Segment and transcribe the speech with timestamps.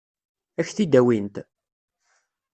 [0.59, 1.35] Ad k-t-id-awint?